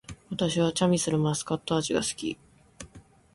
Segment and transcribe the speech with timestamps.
[0.31, 2.35] 私はチャミスルマスカット味が好き